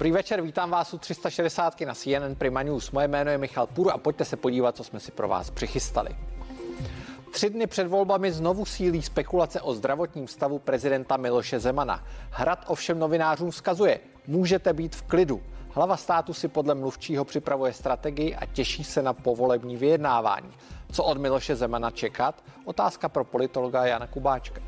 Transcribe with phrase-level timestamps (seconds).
[0.00, 2.90] Dobrý večer, vítám vás u 360 na CNN Prima News.
[2.90, 6.10] Moje jméno je Michal Půr a pojďte se podívat, co jsme si pro vás přichystali.
[7.30, 12.04] Tři dny před volbami znovu sílí spekulace o zdravotním stavu prezidenta Miloše Zemana.
[12.30, 15.42] Hrad ovšem novinářům vzkazuje, můžete být v klidu.
[15.72, 20.50] Hlava státu si podle mluvčího připravuje strategii a těší se na povolební vyjednávání.
[20.92, 22.44] Co od Miloše Zemana čekat?
[22.64, 24.60] Otázka pro politologa Jana Kubáčka.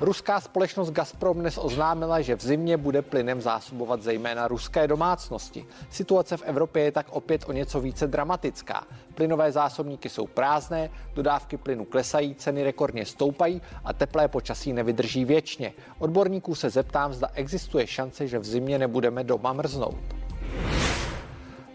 [0.00, 5.66] Ruská společnost Gazprom dnes oznámila, že v zimě bude plynem zásobovat zejména ruské domácnosti.
[5.90, 8.86] Situace v Evropě je tak opět o něco více dramatická.
[9.14, 15.72] Plynové zásobníky jsou prázdné, dodávky plynu klesají, ceny rekordně stoupají a teplé počasí nevydrží věčně.
[15.98, 19.98] Odborníků se zeptám, zda existuje šance, že v zimě nebudeme doma mrznout.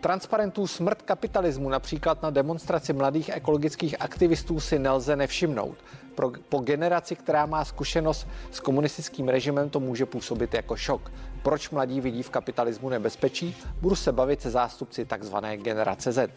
[0.01, 5.77] Transparentů smrt kapitalismu například na demonstraci mladých ekologických aktivistů si nelze nevšimnout.
[6.15, 11.11] Pro, po generaci, která má zkušenost s komunistickým režimem, to může působit jako šok.
[11.43, 13.55] Proč mladí vidí v kapitalismu nebezpečí?
[13.81, 16.31] Budu se bavit se zástupci takzvané generace Z.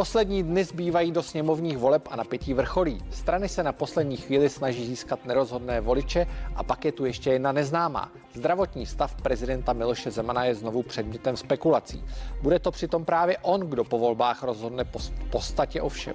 [0.00, 3.02] Poslední dny zbývají do sněmovních voleb a napětí vrcholí.
[3.10, 7.52] Strany se na poslední chvíli snaží získat nerozhodné voliče a pak je tu ještě jedna
[7.52, 8.12] neznámá.
[8.34, 12.04] Zdravotní stav prezidenta Miloše Zemana je znovu předmětem spekulací.
[12.42, 14.98] Bude to přitom právě on, kdo po volbách rozhodne po
[15.30, 16.14] podstatě o všem.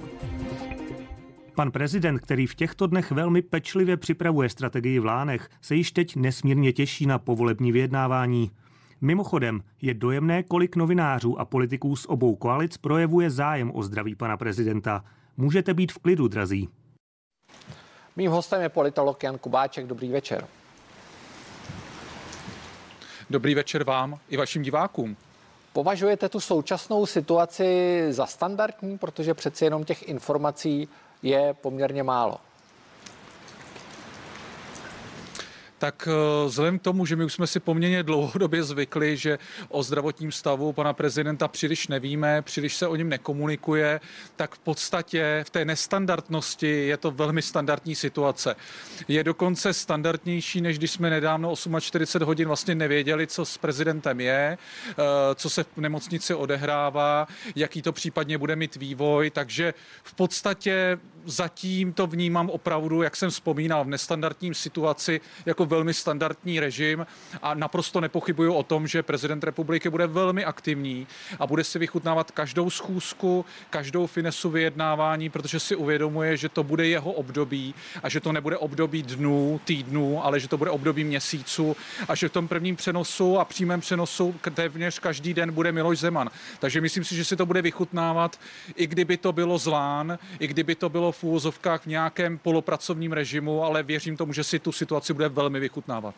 [1.56, 6.16] Pan prezident, který v těchto dnech velmi pečlivě připravuje strategii v Lánech, se již teď
[6.16, 8.52] nesmírně těší na povolební vyjednávání.
[9.02, 14.38] Mimochodem, je dojemné, kolik novinářů a politiků z obou koalic projevuje zájem o zdraví pana
[14.38, 15.04] prezidenta.
[15.38, 16.70] Můžete být v klidu, drazí.
[18.16, 19.88] Mým hostem je politolog Jan Kubáček.
[19.88, 20.48] Dobrý večer.
[23.30, 25.18] Dobrý večer vám i vašim divákům.
[25.74, 30.88] Považujete tu současnou situaci za standardní, protože přeci jenom těch informací
[31.22, 32.38] je poměrně málo?
[35.86, 39.40] Tak eh, vzhledem k tomu, že my už jsme si poměrně dlouhodobě zvykli, že
[39.70, 44.00] o zdravotním stavu pana prezidenta příliš nevíme, příliš se o něm nekomunikuje,
[44.36, 48.56] tak v podstatě v té nestandardnosti je to velmi standardní situace.
[49.08, 54.58] Je dokonce standardnější, než když jsme nedávno 48 hodin vlastně nevěděli, co s prezidentem je,
[54.58, 54.96] eh,
[55.36, 59.74] co se v nemocnici odehrává, jaký to případně bude mít vývoj, takže
[60.04, 66.60] v podstatě zatím to vnímám opravdu, jak jsem vzpomínal, v nestandardním situaci jako velmi standardní
[66.60, 67.06] režim
[67.42, 71.08] a naprosto nepochybuju o tom, že prezident republiky bude velmi aktivní
[71.40, 76.88] a bude si vychutnávat každou schůzku, každou finesu vyjednávání, protože si uvědomuje, že to bude
[76.88, 81.76] jeho období a že to nebude období dnů, týdnů, ale že to bude období měsíců
[82.08, 86.30] a že v tom prvním přenosu a přímém přenosu téměř každý den bude Miloš Zeman.
[86.60, 88.40] Takže myslím si, že si to bude vychutnávat,
[88.76, 93.64] i kdyby to bylo zlán, i kdyby to bylo v úvozovkách v nějakém polopracovním režimu,
[93.64, 96.16] ale věřím tomu, že si tu situaci bude velmi vychutnávat.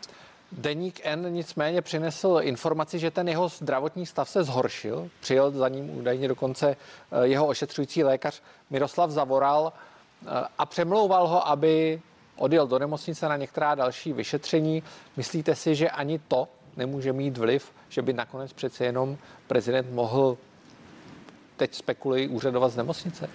[0.51, 5.09] Deník N nicméně přinesl informaci, že ten jeho zdravotní stav se zhoršil.
[5.19, 10.25] Přijel za ním údajně dokonce eh, jeho ošetřující lékař Miroslav Zavoral eh,
[10.57, 12.01] a přemlouval ho, aby
[12.35, 14.83] odjel do nemocnice na některá další vyšetření.
[15.17, 16.47] Myslíte si, že ani to
[16.77, 20.37] nemůže mít vliv, že by nakonec přece jenom prezident mohl
[21.57, 23.29] teď spekulují úřadovat z nemocnice?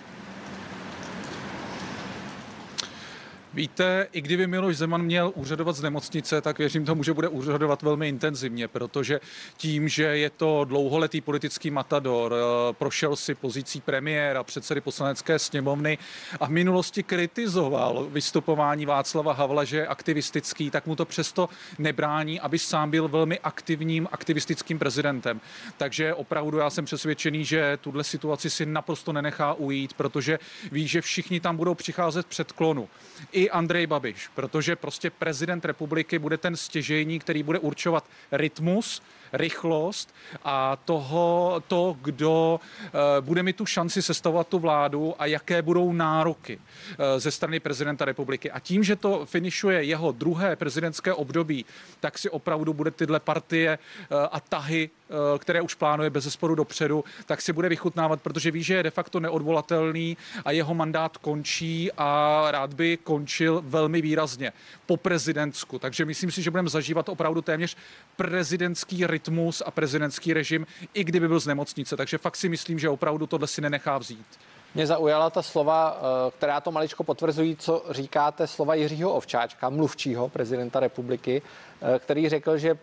[3.54, 7.82] Víte, i kdyby Miloš Zeman měl úřadovat z nemocnice, tak věřím tomu, že bude úřadovat
[7.82, 9.20] velmi intenzivně, protože
[9.56, 15.98] tím, že je to dlouholetý politický matador, eh, prošel si pozicí premiéra, předsedy poslanecké sněmovny
[16.40, 21.48] a v minulosti kritizoval vystupování Václava Havla, že je aktivistický, tak mu to přesto
[21.78, 25.40] nebrání, aby sám byl velmi aktivním aktivistickým prezidentem.
[25.76, 30.38] Takže opravdu já jsem přesvědčený, že tuhle situaci si naprosto nenechá ujít, protože
[30.72, 32.88] ví, že všichni tam budou přicházet před klonu.
[33.32, 39.02] I i Andrej Babiš, protože prostě prezident republiky bude ten stěžejní, který bude určovat rytmus,
[39.32, 45.62] rychlost a toho, to, kdo uh, bude mít tu šanci sestavovat tu vládu a jaké
[45.62, 48.50] budou nároky uh, ze strany prezidenta republiky.
[48.50, 51.64] A tím, že to finišuje jeho druhé prezidentské období,
[52.00, 54.90] tak si opravdu bude tyhle partie uh, a tahy
[55.38, 58.90] které už plánuje bez zesporu dopředu, tak si bude vychutnávat, protože ví, že je de
[58.90, 64.52] facto neodvolatelný a jeho mandát končí a rád by končil velmi výrazně
[64.86, 65.78] po prezidentsku.
[65.78, 67.76] Takže myslím si, že budeme zažívat opravdu téměř
[68.16, 71.96] prezidentský rytmus rytmus a prezidentský režim, i kdyby byl z nemocnice.
[71.96, 74.26] Takže fakt si myslím, že opravdu tohle si nenechá vzít.
[74.74, 80.28] Mě zaujala ta slova, eh, která to maličko potvrzují, co říkáte, slova Jiřího Ovčáčka, mluvčího
[80.28, 82.78] prezidenta republiky, eh, který řekl, že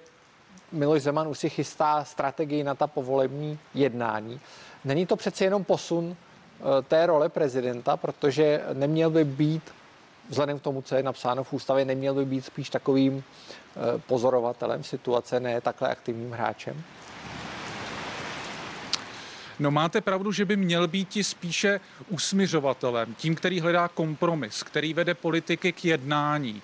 [0.71, 4.39] Miloš Zeman už si chystá strategii na ta povolební jednání.
[4.85, 6.15] Není to přeci jenom posun
[6.87, 9.63] té role prezidenta, protože neměl by být,
[10.29, 13.23] vzhledem k tomu, co je napsáno v ústavě, neměl by být spíš takovým
[14.07, 16.83] pozorovatelem situace, ne takhle aktivním hráčem?
[19.59, 21.79] No máte pravdu, že by měl být ti spíše
[22.09, 26.61] usmiřovatelem, tím, který hledá kompromis, který vede politiky k jednání.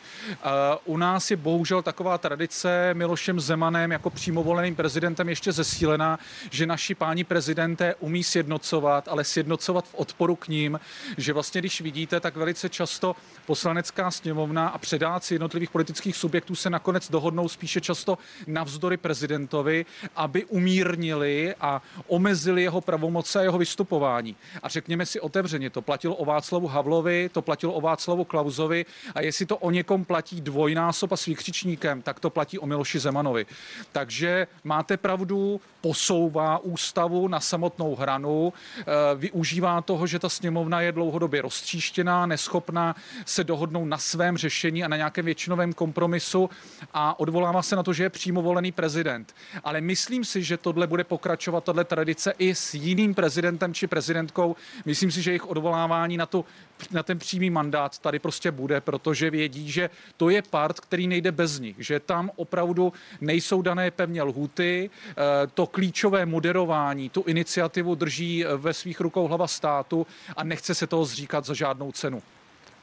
[0.86, 6.20] U nás je bohužel taková tradice Milošem Zemanem jako přímo voleným prezidentem ještě zesílená,
[6.52, 10.80] že naši páni prezidenté umí sjednocovat, ale sjednocovat v odporu k ním,
[11.18, 13.16] že vlastně když vidíte, tak velice často
[13.46, 18.18] poslanecká sněmovna a předáci jednotlivých politických subjektů se nakonec dohodnou spíše často
[18.48, 24.36] navzdory prezidentovi, aby umírnili a omezili jeho pravomoce a jeho vystupování.
[24.64, 28.86] A řekněme si otevřeně, to platilo o Václavu Havlovi, to platilo o Václavu Klauzovi
[29.16, 33.00] a jestli to o někom platí dvojnásob a s výkřičníkem, tak to platí o Miloši
[33.00, 33.46] Zemanovi.
[33.92, 38.84] Takže máte pravdu, posouvá ústavu na samotnou hranu, eh,
[39.16, 42.96] využívá toho, že ta sněmovna je dlouhodobě roztříštěná, neschopná
[43.26, 46.50] se dohodnout na svém řešení a na nějakém většinovém kompromisu
[46.94, 49.36] a odvolává se na to, že je přímo volený prezident.
[49.64, 54.56] Ale myslím si, že tohle bude pokračovat, tahle tradice i s jiným prezidentem či prezidentkou.
[54.86, 56.46] Myslím si, že jejich odvolávání na, tu,
[56.92, 61.32] na ten přímý mandát tady prostě bude, protože vědí, že to je part, který nejde
[61.32, 65.14] bez nich, že tam opravdu nejsou dané pevně lhuty, eh,
[65.54, 70.08] to klíčové moderování, tu iniciativu drží ve svých rukou hlava státu
[70.38, 72.22] a nechce se toho zříkat za žádnou cenu.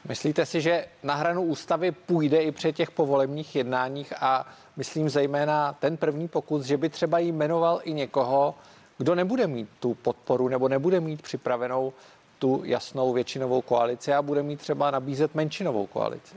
[0.07, 4.47] Myslíte si, že na hranu ústavy půjde i při těch povolebních jednáních a
[4.77, 8.55] myslím zejména ten první pokus, že by třeba jmenoval i někoho,
[8.97, 11.93] kdo nebude mít tu podporu nebo nebude mít připravenou
[12.39, 16.35] tu jasnou většinovou koalici a bude mít třeba nabízet menšinovou koalici.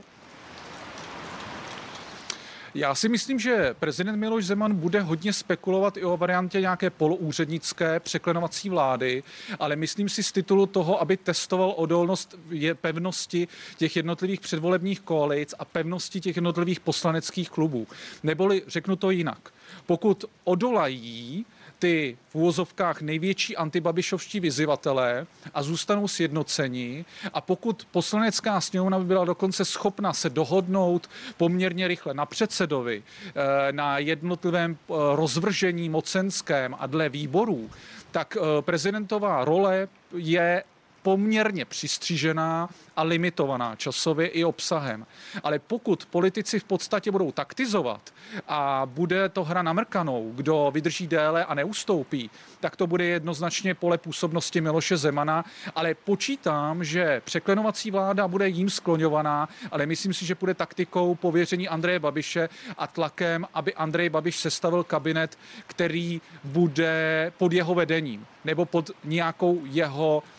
[2.77, 7.99] Já si myslím, že prezident Miloš Zeman bude hodně spekulovat i o variantě nějaké poloúřednické
[7.99, 9.23] překlenovací vlády,
[9.59, 15.53] ale myslím si z titulu toho, aby testoval odolnost je pevnosti těch jednotlivých předvolebních koalic
[15.59, 17.87] a pevnosti těch jednotlivých poslaneckých klubů.
[18.23, 19.53] Neboli řeknu to jinak.
[19.85, 21.45] Pokud odolají
[21.79, 27.05] ty v úvozovkách největší antibabišovští vyzivatelé a zůstanou sjednoceni.
[27.33, 33.71] A pokud poslanecká sněmovna by byla dokonce schopna se dohodnout poměrně rychle na předsedovi, eh,
[33.71, 37.69] na jednotlivém eh, rozvržení mocenském a dle výborů,
[38.11, 40.63] tak eh, prezidentová role je
[41.07, 45.05] poměrně přistřížená a limitovaná časově i obsahem.
[45.43, 48.13] Ale pokud politici v podstatě budou taktizovat
[48.47, 53.97] a bude to hra namrkanou, kdo vydrží déle a neustoupí, tak to bude jednoznačně pole
[53.97, 55.45] působnosti Miloše Zemana,
[55.75, 61.67] ale počítám, že překlenovací vláda bude jím skloňovaná, ale myslím si, že bude taktikou pověření
[61.67, 65.37] Andreje Babiše a tlakem, aby Andrej Babiš sestavil kabinet,
[65.67, 70.36] který bude pod jeho vedením nebo pod nějakou jeho Eh, eh,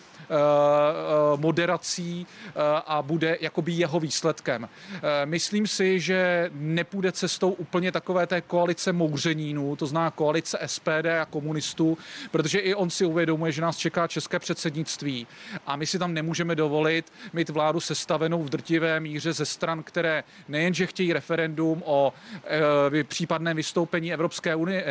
[1.36, 2.52] moderací eh,
[2.86, 4.69] a bude jakoby jeho výsledkem.
[5.25, 11.25] Myslím si, že nepůjde cestou úplně takové té koalice mouřenínů, to zná koalice SPD a
[11.25, 11.98] komunistů,
[12.30, 15.26] protože i on si uvědomuje, že nás čeká české předsednictví
[15.66, 20.24] a my si tam nemůžeme dovolit mít vládu sestavenou v drtivé míře ze stran, které
[20.48, 22.12] nejenže chtějí referendum o
[23.00, 24.84] e, případném vystoupení Evropské unie,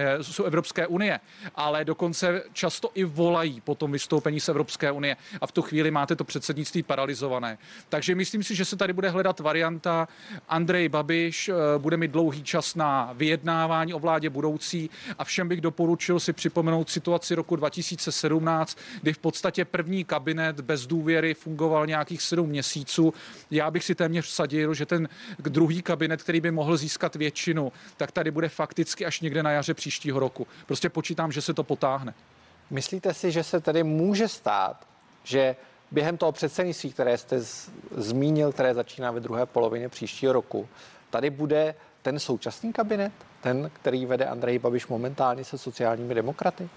[0.46, 1.20] Evropské unie,
[1.56, 5.92] ale dokonce často i volají po tom vystoupení z Evropské unie a v tu chvíli
[5.92, 7.58] máte to předsednictví paralizované.
[7.90, 10.08] Takže myslím si, že se tady bude hledat varianta.
[10.50, 15.62] Andrej Babiš eh, bude mít dlouhý čas na vyjednávání o vládě budoucí a všem bych
[15.62, 22.22] doporučil si připomenout situaci roku 2017, kdy v podstatě první kabinet bez důvěry fungoval nějakých
[22.22, 23.14] sedm měsíců.
[23.52, 28.12] Já bych si téměř vsadil, že ten druhý kabinet, který by mohl získat většinu, tak
[28.12, 30.48] tady bude fakticky až někde na jaře příštího roku.
[30.66, 32.14] Prostě počítám, že se to potáhne.
[32.70, 34.88] Myslíte si, že se tedy může stát,
[35.28, 35.56] že
[35.92, 40.68] během toho předsednictví, které jste z, zmínil, které začíná ve druhé polovině příštího roku,
[41.10, 46.70] tady bude ten současný kabinet, ten, který vede Andrej Babiš momentálně se sociálními demokraty?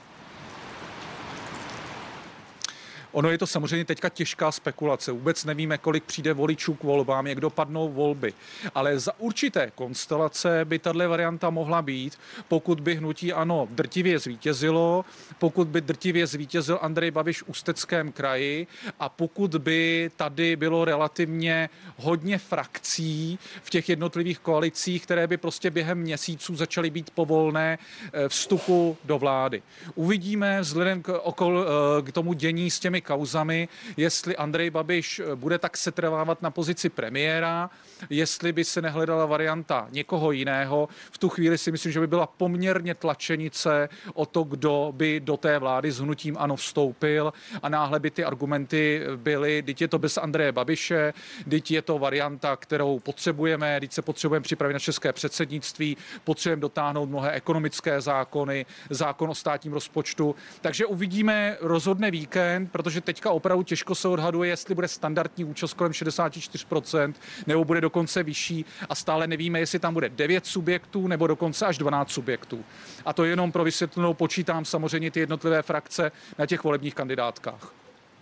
[3.12, 5.12] Ono je to samozřejmě teďka těžká spekulace.
[5.12, 8.33] Vůbec nevíme, kolik přijde voličů k volbám, jak dopadnou volby.
[8.75, 15.05] Ale za určité konstelace by tahle varianta mohla být, pokud by hnutí ano drtivě zvítězilo,
[15.38, 18.67] pokud by drtivě zvítězil Andrej Babiš v Ústeckém kraji
[19.00, 25.71] a pokud by tady bylo relativně hodně frakcí v těch jednotlivých koalicích, které by prostě
[25.71, 27.79] během měsíců začaly být povolné
[28.12, 29.62] eh, vstupu do vlády.
[29.95, 35.21] Uvidíme vzhledem k, okol, eh, k tomu dění s těmi těmi kauzami, jestli Andrej Babiš
[35.35, 37.71] bude tak setrvávat na pozici premiéra,
[38.11, 40.88] jestli by se nehledala varianta někoho jiného.
[41.11, 45.37] V tu chvíli si myslím, že by byla poměrně tlačenice o to, kdo by do
[45.37, 49.99] té vlády s hnutím ano vstoupil a náhle by ty argumenty byly, teď je to
[49.99, 51.12] bez Andreje Babiše,
[51.50, 57.07] teď je to varianta, kterou potřebujeme, teď se potřebujeme připravit na české předsednictví, potřebujeme dotáhnout
[57.07, 60.35] mnohé ekonomické zákony, zákon o státním rozpočtu.
[60.61, 65.92] Takže uvidíme rozhodne víkend, protože teďka opravdu těžko se odhaduje, jestli bude standardní účast kolem
[65.92, 67.14] 64%,
[67.47, 71.78] nebo bude dokonce vyšší a stále nevíme, jestli tam bude 9 subjektů nebo dokonce až
[71.78, 72.64] 12 subjektů.
[73.04, 77.73] A to jenom pro vysvětlenou počítám samozřejmě ty jednotlivé frakce na těch volebních kandidátkách.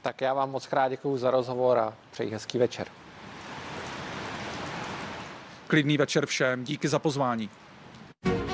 [0.02, 2.86] Tak já vám moc krát děkuji za rozhovor a přeji hezký večer.
[5.66, 7.50] Klidný večer všem, díky za pozvání.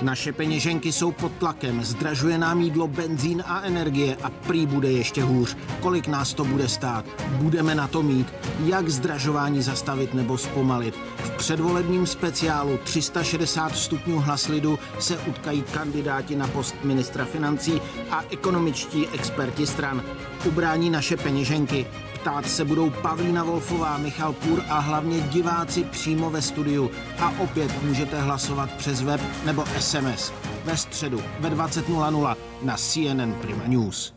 [0.05, 5.23] Naše peněženky jsou pod tlakem, zdražuje nám jídlo, benzín a energie a prý bude ještě
[5.23, 5.57] hůř.
[5.81, 7.05] Kolik nás to bude stát?
[7.29, 8.35] Budeme na to mít?
[8.65, 10.95] Jak zdražování zastavit nebo zpomalit?
[11.17, 17.81] V předvolebním speciálu 360 stupňů hlas lidu se utkají kandidáti na post ministra financí
[18.11, 20.03] a ekonomičtí experti stran.
[20.45, 21.87] Ubrání naše peněženky.
[22.25, 26.91] Ptát se budou Pavlína Wolfová, Michal Půr a hlavně diváci přímo ve studiu.
[27.19, 30.33] A opět můžete hlasovat přes web nebo SMS.
[30.65, 34.15] Ve středu ve 20.00 na CNN Prima News.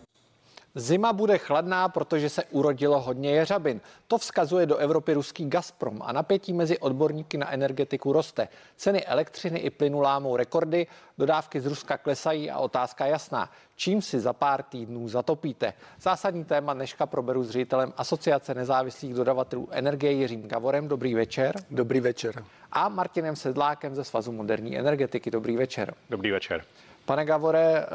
[0.76, 3.82] Zima bude chladná, protože se urodilo hodně jeřabin.
[4.08, 8.48] To vzkazuje do Evropy ruský Gazprom a napětí mezi odborníky na energetiku roste.
[8.76, 10.88] Ceny elektřiny i plynu lámou rekordy,
[11.18, 13.52] dodávky z Ruska klesají a otázka jasná.
[13.76, 15.74] Čím si za pár týdnů zatopíte?
[16.02, 20.88] Zásadní téma dneška proberu s ředitelem Asociace nezávislých dodavatelů energie Jiřím Gavorem.
[20.88, 21.56] Dobrý večer.
[21.72, 22.44] Dobrý večer.
[22.72, 25.32] A Martinem Sedlákem ze Svazu moderní energetiky.
[25.32, 25.94] Dobrý večer.
[26.10, 26.64] Dobrý večer.
[27.06, 27.88] Pane Gavore, eh,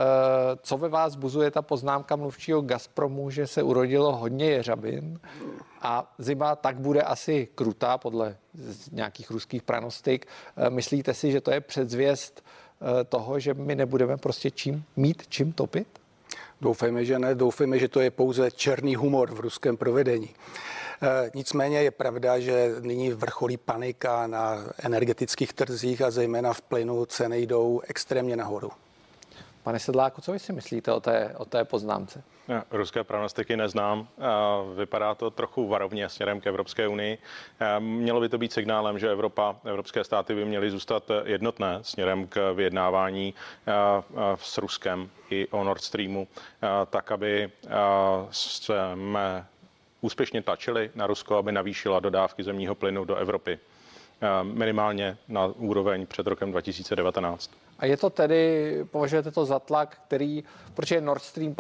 [0.62, 5.20] co ve vás buzuje ta poznámka mluvčího Gazpromu, že se urodilo hodně jeřabin
[5.82, 8.36] a zima tak bude asi krutá podle
[8.92, 10.26] nějakých ruských pranostik.
[10.56, 12.44] Eh, myslíte si, že to je předzvěst
[13.08, 15.88] toho, že my nebudeme prostě čím mít, čím topit?
[16.60, 17.34] Doufejme, že ne.
[17.34, 20.30] Doufejme, že to je pouze černý humor v ruském provedení.
[21.34, 27.42] Nicméně je pravda, že nyní vrcholí panika na energetických trzích a zejména v plynu ceny
[27.42, 28.70] jdou extrémně nahoru.
[29.62, 32.22] Pane Sedláku, co vy si myslíte o té, o té poznámce?
[32.70, 34.08] Ruské prognostiky neznám.
[34.76, 37.18] Vypadá to trochu varovně směrem k Evropské unii.
[37.78, 42.52] Mělo by to být signálem, že Evropa, evropské státy by měly zůstat jednotné směrem k
[42.52, 43.34] vyjednávání
[44.36, 46.28] s Ruskem i o Nord Streamu,
[46.90, 47.50] tak aby
[48.30, 49.46] jsme
[50.00, 53.58] úspěšně tlačili na Rusko, aby navýšila dodávky zemního plynu do Evropy
[54.42, 57.61] minimálně na úroveň před rokem 2019.
[57.82, 61.54] A je to tedy, považujete to za tlak, který, protože Nord Stream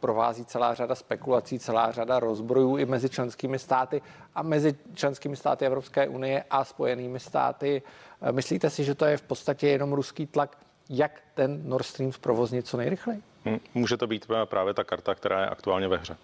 [0.00, 4.02] provází celá řada spekulací, celá řada rozbrojů i mezi členskými státy
[4.34, 7.82] a mezi členskými státy Evropské unie a spojenými státy.
[8.22, 10.58] Eh, myslíte si, že to je v podstatě jenom ruský tlak,
[10.90, 13.22] jak ten Nord Stream zprovoznit co nejrychleji?
[13.44, 16.16] Hm, může to být právě ta karta, která je aktuálně ve hře.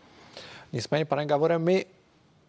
[0.72, 1.86] Nicméně, pane Gavore, my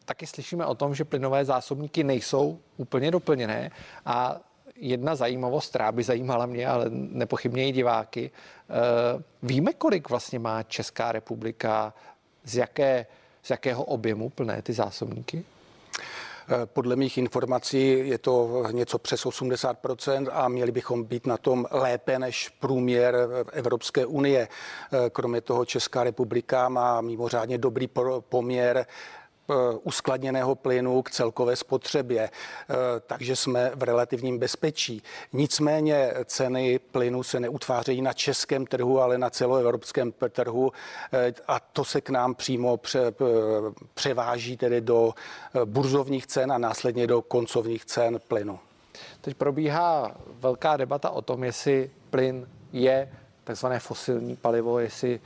[0.06, 3.72] taky slyšíme o tom, že plynové zásobníky nejsou úplně doplněné
[4.06, 4.40] a
[4.82, 8.32] jedna zajímavost, která by zajímala mě, ale nepochybně i diváky.
[8.70, 11.94] Eh, víme, kolik vlastně má Česká republika,
[12.44, 13.06] z, jaké,
[13.44, 15.44] z jakého objemu plné ty zásobníky?
[16.50, 21.66] Eh, podle mých informací je to něco přes 80% a měli bychom být na tom
[21.72, 23.16] lépe než průměr
[23.52, 24.48] Evropské unie.
[24.48, 28.86] Eh, kromě toho Česká republika má mimořádně dobrý poměr
[29.84, 32.76] uskladněného plynu k celkové spotřebě, eh,
[33.08, 35.04] takže jsme v relativním bezpečí.
[35.34, 40.72] Nicméně ceny plynu se neutvářejí na českém trhu, ale na celoevropském trhu
[41.14, 43.14] eh, a to se k nám přímo pře,
[43.94, 45.14] převáží tedy do
[45.66, 48.60] burzovních cen a následně do koncovních cen plynu.
[49.22, 53.10] Teď probíhá velká debata o tom, jestli plyn je
[53.44, 55.20] takzvané fosilní palivo, jestli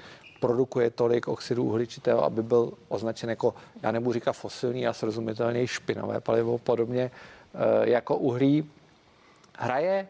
[0.45, 6.21] produkuje tolik oxidu uhličitého, aby byl označen jako, já nebudu říkat fosilní a srozumitelně špinavé
[6.21, 8.69] palivo, podobně eh, jako uhlí.
[9.57, 10.07] Hraje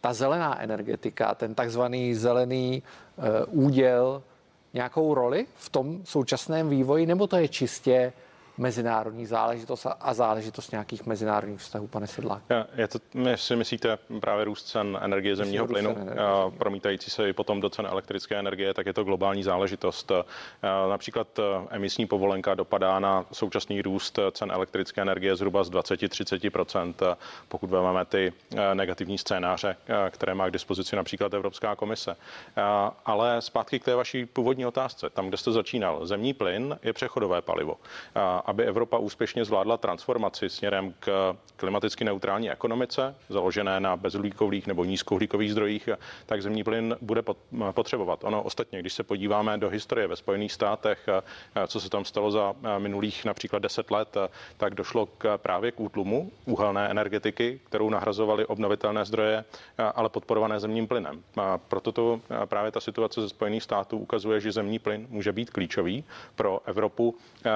[0.00, 4.22] ta zelená energetika, ten takzvaný zelený eh, úděl
[4.74, 8.12] nějakou roli v tom současném vývoji, nebo to je čistě
[8.60, 12.42] mezinárodní záležitost a záležitost nějakých mezinárodních vztahů, pane Sedlák?
[12.76, 16.20] Je to, my si myslíte právě růst cen energie zemního plynu, energie.
[16.58, 20.12] promítající se i potom do cen elektrické energie, tak je to globální záležitost.
[20.90, 21.40] Například
[21.70, 27.16] emisní povolenka dopadá na současný růst cen elektrické energie zhruba z 20-30%,
[27.48, 28.32] pokud vezmeme ty
[28.74, 29.76] negativní scénáře,
[30.10, 32.16] které má k dispozici například Evropská komise.
[33.04, 36.06] Ale zpátky k té vaší původní otázce, tam, kde jste začínal.
[36.06, 37.76] Zemní plyn je přechodové palivo
[38.50, 45.52] aby Evropa úspěšně zvládla transformaci směrem k klimaticky neutrální ekonomice, založené na bezuhlíkových nebo nízkouhlíkových
[45.52, 45.88] zdrojích,
[46.26, 47.22] tak zemní plyn bude
[47.72, 48.24] potřebovat.
[48.24, 51.08] Ono ostatně, když se podíváme do historie ve Spojených státech,
[51.66, 54.16] co se tam stalo za minulých například 10 let,
[54.56, 59.44] tak došlo k právě k útlumu uhelné energetiky, kterou nahrazovaly obnovitelné zdroje,
[59.94, 61.22] ale podporované zemním plynem.
[61.68, 66.04] Proto to právě ta situace ze Spojených států ukazuje, že zemní plyn může být klíčový
[66.34, 67.14] pro Evropu,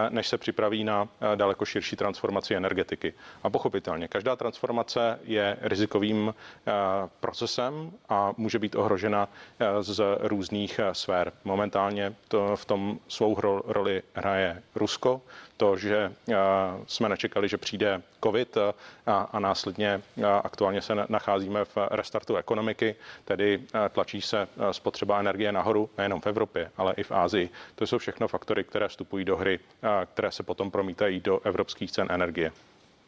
[0.09, 3.15] než se připraví na eh, daleko širší transformaci energetiky.
[3.43, 6.73] A pochopitelně, každá transformace je rizikovým eh,
[7.21, 11.33] procesem a může být ohrožena eh, z různých sfér.
[11.45, 13.37] Momentálně to v tom svou
[13.67, 15.23] roli hraje Rusko,
[15.57, 16.13] to, že
[16.87, 18.75] jsme nečekali, že přijde COVID a,
[19.33, 20.03] a následně
[20.43, 23.61] aktuálně se nacházíme v restartu ekonomiky, tedy
[23.93, 27.51] tlačí se spotřeba energie nahoru nejenom v Evropě, ale i v Ázii.
[27.75, 29.61] To jsou všechno faktory, které vstupují do hry,
[30.15, 32.53] které se potom promítají do evropských cen energie.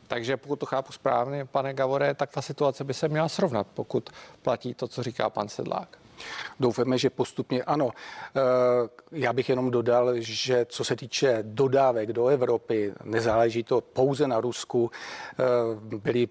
[0.08, 4.10] Takže pokud to chápu správně, pane Gavore, tak ta situace by se měla srovnat, pokud
[4.42, 5.98] platí to, co říká pan Sedlák.
[6.60, 7.90] Doufáme, že postupně ano.
[8.36, 8.40] Eh,
[9.12, 14.40] já bych jenom dodal, že co se týče dodávek do Evropy, nezáleží to pouze na
[14.40, 14.90] Rusku.
[15.32, 16.28] Eh, byly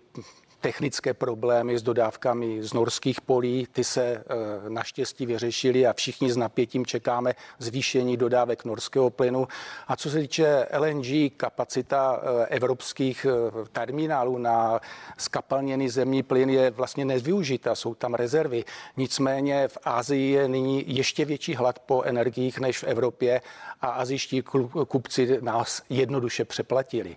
[0.65, 3.67] technické problémy s dodávkami z norských polí.
[3.71, 4.23] Ty se eh,
[4.69, 9.47] naštěstí vyřešily a všichni s napětím čekáme zvýšení dodávek norského plynu.
[9.87, 14.79] A co se týče LNG, kapacita eh, evropských eh, terminálů na
[15.17, 18.65] skapalněný zemní plyn je vlastně nevyužita, jsou tam rezervy.
[18.97, 23.41] Nicméně v Ázii je nyní ještě větší hlad po energiích než v Evropě
[23.81, 24.43] a azijští
[24.87, 27.15] kupci nás jednoduše přeplatili.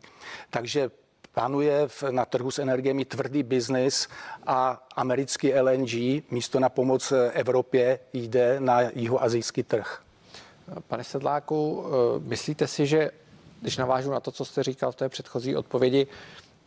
[0.50, 0.90] Takže
[1.38, 4.08] Plánuje na trhu s energiemi tvrdý biznis
[4.46, 10.02] a americký LNG místo na pomoc Evropě jde na jihoazijský trh.
[10.88, 13.10] Pane Sedláku, eh, myslíte si, že
[13.60, 16.06] když navážu na to, co jste říkal v té předchozí odpovědi,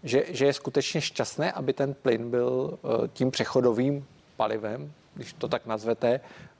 [0.04, 4.06] že, že je skutečně šťastné, aby ten plyn byl eh, tím přechodovým
[4.38, 6.51] palivem, když to tak nazvete, Eh,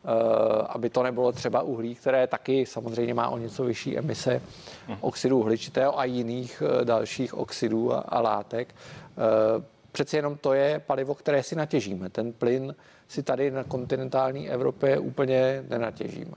[0.68, 4.42] aby to nebylo třeba uhlí, které taky samozřejmě má o něco vyšší emise
[4.88, 4.98] mhm.
[5.02, 8.76] oxidu uhličitého a jiných eh, dalších oxidů a, a látek.
[8.76, 12.10] Eh, přeci jenom to je palivo, které si natěžíme.
[12.10, 12.76] Ten plyn
[13.08, 16.32] si tady na kontinentální Evropě úplně nenatěžíme.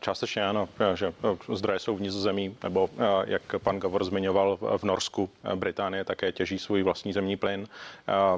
[0.00, 1.12] Částečně ano, že
[1.52, 2.90] zdroje jsou v Nizozemí, nebo
[3.24, 7.68] jak pan Gavor zmiňoval v Norsku, Británie také těží svůj vlastní zemní plyn.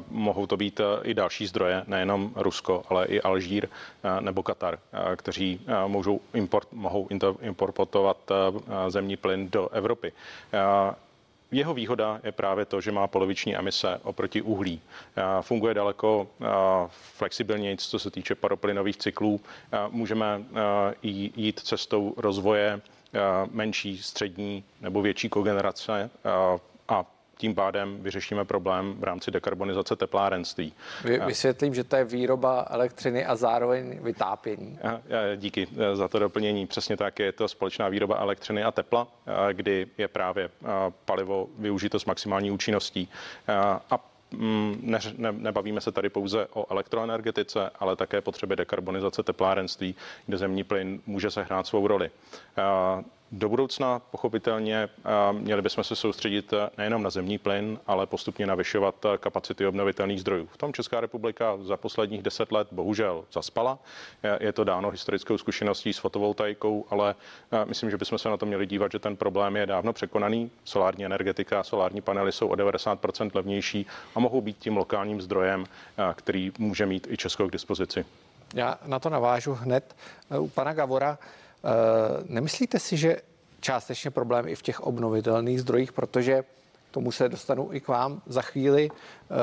[0.08, 3.68] Mohou to být i další zdroje, nejenom Rusko, ale i Alžír
[4.20, 4.78] nebo Katar,
[5.16, 7.08] kteří můžou import, mohou
[7.40, 8.16] importovat
[8.88, 10.12] zemní plyn do Evropy.
[11.54, 14.80] Jeho výhoda je právě to, že má poloviční emise oproti uhlí.
[15.40, 16.28] Funguje daleko
[16.88, 19.40] flexibilněji, co se týče paroplynových cyklů.
[19.90, 20.44] Můžeme
[21.36, 22.80] jít cestou rozvoje
[23.50, 26.10] menší, střední nebo větší kogenerace
[26.88, 27.04] a
[27.36, 30.72] tím pádem vyřešíme problém v rámci dekarbonizace teplárenství.
[31.04, 34.78] Vy, vysvětlím, že to je výroba elektřiny a zároveň vytápění.
[35.36, 36.66] Díky eh, za to doplnění.
[36.66, 40.68] Přesně tak je to společná výroba elektřiny a tepla, eh, kdy je právě eh,
[41.04, 43.08] palivo využito s maximální účinností.
[43.90, 49.94] A mm, ne, ne, nebavíme se tady pouze o elektroenergetice, ale také potřeby dekarbonizace teplárenství,
[50.26, 52.10] kde zemní plyn může sehrát svou roli.
[53.36, 54.88] Do budoucna pochopitelně
[55.32, 60.20] měli bychom se soustředit e, nejenom na zemní plyn, ale postupně navyšovat e, kapacity obnovitelných
[60.20, 60.48] zdrojů.
[60.52, 63.78] V tom Česká republika za posledních deset let bohužel zaspala.
[64.40, 67.14] Je to dáno historickou zkušeností s fotovoltaikou, ale
[67.52, 70.50] e, myslím, že bychom se na to měli dívat, že ten problém je dávno překonaný.
[70.64, 75.64] Solární energetika, solární panely jsou o 90% levnější a mohou být tím lokálním zdrojem,
[76.14, 78.04] který může mít i Česko k dispozici.
[78.54, 79.96] Já na to navážu hned
[80.38, 81.18] u pana Gavora.
[81.64, 83.16] Eh, nemyslíte si, že
[83.60, 86.44] částečně problém i v těch obnovitelných zdrojích, protože
[86.90, 89.34] tomu se dostanu i k vám za chvíli, eh,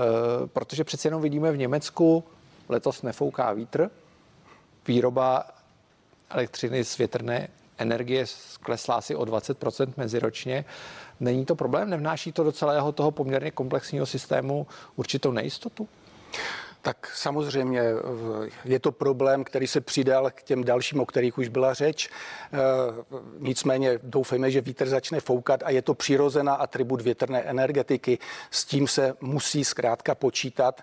[0.47, 2.23] protože přece jenom vidíme v Německu
[2.69, 3.89] letos nefouká vítr,
[4.88, 5.47] výroba
[6.29, 10.65] elektřiny z větrné energie sklesla asi o 20% meziročně.
[11.19, 11.89] Není to problém?
[11.89, 15.88] Nevnáší to do celého toho poměrně komplexního systému určitou nejistotu?
[16.82, 17.82] Tak samozřejmě
[18.65, 22.10] je to problém, který se přidal k těm dalším, o kterých už byla řeč.
[23.39, 28.17] Nicméně doufejme, že vítr začne foukat a je to přirozená atribut větrné energetiky.
[28.52, 30.82] S tím se musí zkrátka počítat.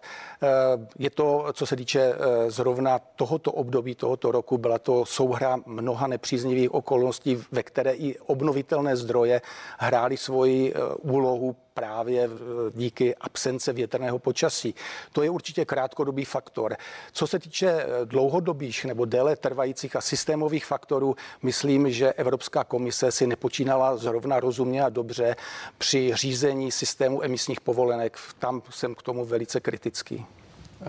[0.98, 2.14] Je to, co se týče
[2.48, 8.96] zrovna tohoto období, tohoto roku, byla to souhra mnoha nepříznivých okolností, ve které i obnovitelné
[8.96, 9.40] zdroje
[9.78, 12.30] hrály svoji úlohu právě
[12.74, 14.74] díky absence větrného počasí.
[15.12, 16.76] To je určitě krátkodobý faktor.
[17.12, 23.12] Co se týče eh, dlouhodobých nebo déle trvajících a systémových faktorů, myslím, že Evropská komise
[23.12, 25.36] si nepočínala zrovna rozumně a dobře
[25.78, 28.18] při řízení systému emisních povolenek.
[28.38, 30.26] Tam jsem k tomu velice kritický.
[30.26, 30.86] Eh,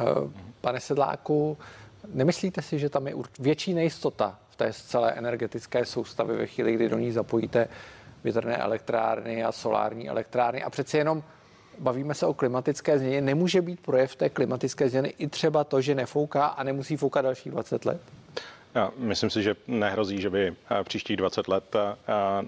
[0.61, 1.57] pane Sedláku,
[2.13, 6.89] nemyslíte si, že tam je větší nejistota v té celé energetické soustavy ve chvíli, kdy
[6.89, 7.67] do ní zapojíte
[8.23, 10.63] větrné elektrárny a solární elektrárny.
[10.63, 11.23] A přeci jenom
[11.79, 13.21] bavíme se o klimatické změně.
[13.21, 17.51] Nemůže být projev té klimatické změny i třeba to, že nefouká a nemusí foukat dalších
[17.51, 18.01] 20 let?
[18.97, 21.95] Myslím si, že nehrozí, že by eh, příštích 20 let eh,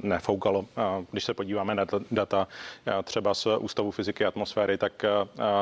[0.03, 0.65] nefoukalo.
[1.11, 2.47] Když se podíváme na data
[2.87, 5.05] eh, třeba z Ústavu fyziky atmosféry, tak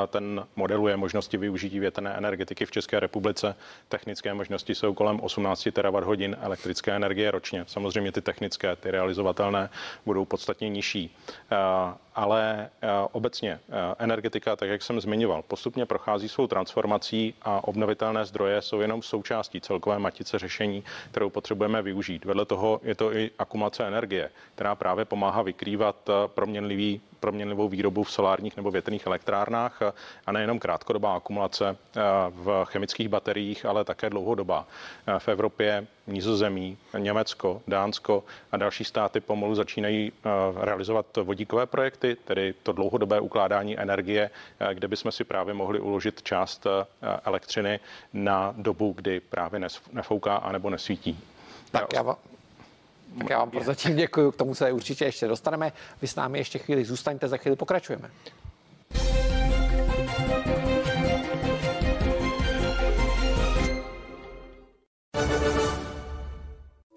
[0.07, 3.55] ten modeluje možnosti využití větrné energetiky v České republice.
[3.89, 7.63] Technické možnosti jsou kolem 18 terawatt hodin elektrické energie ročně.
[7.67, 9.69] Samozřejmě ty technické, ty realizovatelné,
[10.05, 11.15] budou podstatně nižší
[12.19, 18.25] ale eh, obecně eh, energetika, tak jak jsem zmiňoval, postupně prochází svou transformací a obnovitelné
[18.25, 20.48] zdroje jsou jenom součástí celkové matice řešení,
[21.11, 22.25] kterou potřebujeme využít.
[22.25, 28.03] Vedle toho je to i akumulace energie, která právě pomáhá vykrývat eh, proměnlivý proměnlivou výrobu
[28.03, 29.81] v solárních nebo větrných elektrárnách
[30.25, 31.77] a nejenom krátkodobá akumulace
[32.29, 34.67] v chemických bateriích, ale také dlouhodobá.
[35.17, 40.11] V Evropě Nizozemí, Německo, Dánsko a další státy pomalu začínají
[40.55, 44.29] realizovat vodíkové projekty, tedy to dlouhodobé ukládání energie,
[44.73, 46.67] kde bychom si právě mohli uložit část
[47.25, 47.79] elektřiny
[48.13, 51.19] na dobu, kdy právě nefouká anebo nesvítí.
[51.71, 52.15] Tak já,
[53.17, 55.71] tak já vám prozatím děkuji, k tomu se určitě ještě dostaneme.
[56.01, 58.09] Vy s námi ještě chvíli zůstaňte, za chvíli pokračujeme.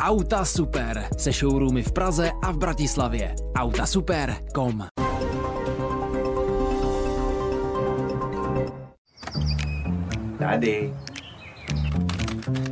[0.01, 3.35] Auta Super se showroomy v Praze a v Bratislavě.
[3.57, 4.87] Autasuper.com
[10.39, 10.95] Tady.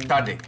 [0.09, 0.38] Tady.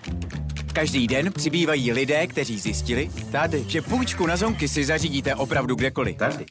[0.72, 6.16] Každý den přibývají lidé, kteří zjistili, tady, že půjčku na zonky si zařídíte opravdu kdekoliv.
[6.16, 6.46] Tady.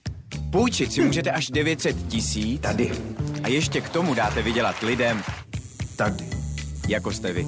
[0.51, 2.61] Půjčit si můžete až 900 tisíc.
[2.61, 2.91] Tady.
[3.43, 5.23] A ještě k tomu dáte vydělat lidem.
[5.95, 6.29] Tady.
[6.87, 7.47] Jako jste vy.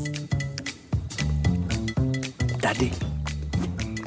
[2.61, 2.91] Tady.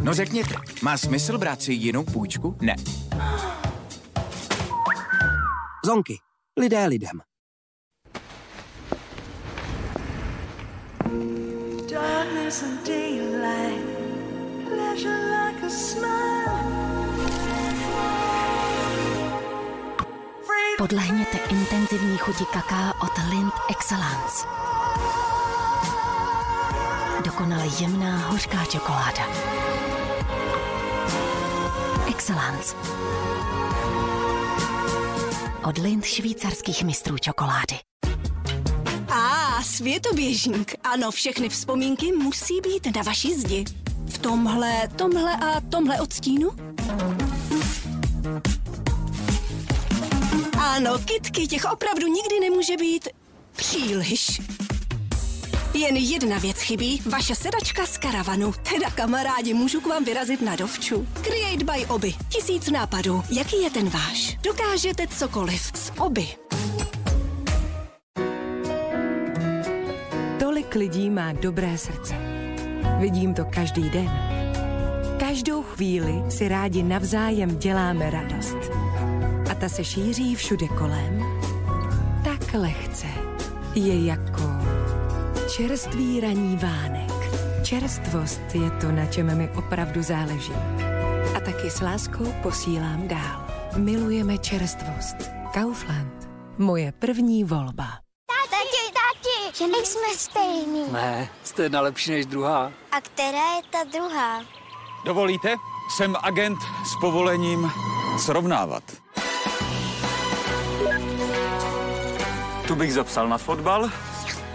[0.02, 2.57] No řekněte, má smysl brát si jinou půjčku?
[2.61, 2.76] Ne.
[5.85, 6.14] Zonky.
[6.61, 7.20] Lidé lidem.
[20.78, 24.46] Podlehněte intenzivní chuti kaká od Lind Excellence.
[27.24, 29.26] Dokonale jemná hořká čokoláda.
[32.09, 32.76] Excellence.
[35.68, 37.76] Od Lind švýcarských mistrů čokolády
[39.77, 40.75] světoběžník.
[40.83, 43.65] Ano, všechny vzpomínky musí být na vaší zdi.
[44.07, 46.51] V tomhle, tomhle a tomhle odstínu?
[50.59, 53.09] Ano, kitky, těch opravdu nikdy nemůže být
[53.57, 54.41] příliš.
[55.75, 58.55] Jen jedna věc chybí, vaše sedačka z karavanu.
[58.71, 61.09] Teda kamarádi, můžu k vám vyrazit na dovču.
[61.23, 62.15] Create by Oby.
[62.29, 63.23] Tisíc nápadů.
[63.31, 64.39] Jaký je ten váš?
[64.43, 66.45] Dokážete cokoliv s Oby.
[70.77, 72.15] Lidí má dobré srdce.
[72.99, 74.11] Vidím to každý den.
[75.19, 78.57] Každou chvíli si rádi navzájem děláme radost.
[79.51, 81.23] A ta se šíří všude kolem.
[82.25, 83.07] Tak lehce.
[83.75, 84.43] Je jako
[85.57, 87.12] čerstvý raní vánek.
[87.62, 90.53] Čerstvost je to, na čem mi opravdu záleží.
[91.37, 93.47] A taky s láskou posílám dál.
[93.77, 95.17] Milujeme čerstvost.
[95.55, 96.29] Kaufland.
[96.59, 98.06] Moje první volba
[99.59, 100.85] že nejsme stejný.
[100.92, 102.73] Ne, jste jedna lepší než druhá.
[102.92, 104.45] A která je ta druhá?
[105.05, 105.57] Dovolíte?
[105.97, 107.71] Jsem agent s povolením
[108.19, 108.83] srovnávat.
[112.66, 113.90] Tu bych zapsal na fotbal,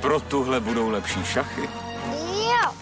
[0.02, 1.70] pro tuhle budou lepší šachy.
[2.34, 2.74] Jo.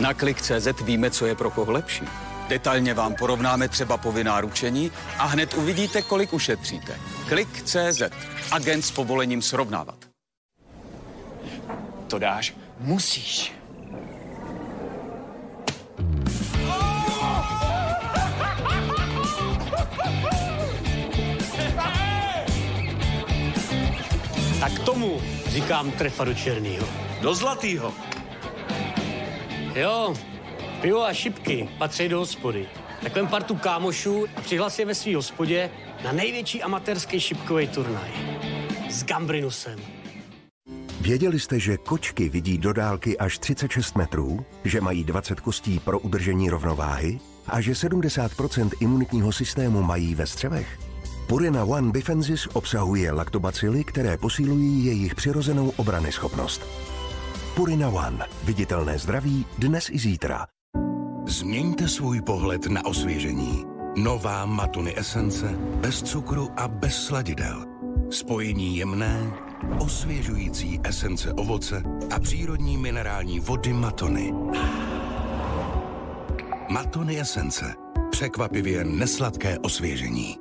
[0.00, 2.04] Na klik.cz víme, co je pro koho lepší.
[2.48, 7.00] Detailně vám porovnáme třeba povinná ručení a hned uvidíte, kolik ušetříte.
[7.28, 8.02] Klik.cz.
[8.52, 10.15] Agent s povolením srovnávat.
[12.06, 12.54] To dáš?
[12.80, 13.52] Musíš.
[24.60, 26.86] Tak tomu říkám trefa do černýho.
[27.22, 27.94] Do zlatýho.
[29.74, 30.14] Jo,
[30.80, 32.68] pivo a šipky patří do hospody.
[33.02, 35.70] Tak vem partu kámošů a přihlas je ve svý hospodě
[36.04, 38.10] na největší amatérský šipkový turnaj.
[38.90, 39.95] S Gambrinusem.
[41.06, 45.98] Věděli jste, že kočky vidí do dálky až 36 metrů, že mají 20 kostí pro
[45.98, 50.78] udržení rovnováhy a že 70% imunitního systému mají ve střevech?
[51.26, 56.62] Purina One Bifensis obsahuje laktobacily, které posilují jejich přirozenou obrany schopnost.
[57.54, 58.26] Purina One.
[58.44, 60.46] Viditelné zdraví dnes i zítra.
[61.26, 63.64] Změňte svůj pohled na osvěžení.
[63.96, 65.46] Nová Matuny esence
[65.80, 67.64] bez cukru a bez sladidel.
[68.10, 69.45] Spojení jemné,
[69.78, 71.82] osvěžující esence ovoce
[72.14, 74.34] a přírodní minerální vody Matony.
[76.68, 77.74] Matony esence.
[78.10, 80.36] Překvapivě nesladké osvěžení.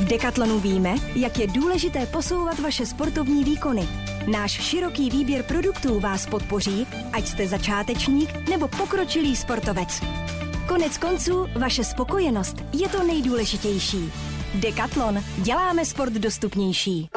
[0.00, 3.88] V Decathlonu víme, jak je důležité posouvat vaše sportovní výkony.
[4.32, 10.02] Náš široký výběr produktů vás podpoří, ať jste začátečník nebo pokročilý sportovec.
[10.68, 14.12] Konec konců, vaše spokojenost je to nejdůležitější.
[14.54, 15.24] Decathlon.
[15.38, 17.08] Děláme sport dostupnější.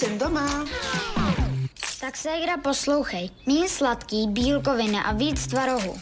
[0.00, 0.64] Jsem doma.
[2.00, 3.30] Tak ségra, poslouchej.
[3.46, 5.98] Méně sladký, bílkoviny a víc tvarohu.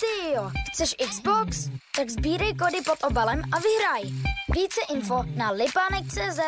[0.00, 1.68] Ty jo, chceš Xbox?
[1.96, 4.02] Tak sbírej kody pod obalem a vyhraj.
[4.54, 6.40] Více info na lipánek.cz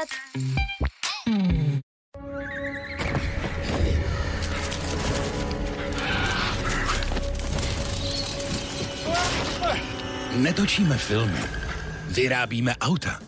[10.37, 11.41] Netočíme filmy,
[12.09, 13.21] vyrábíme auta.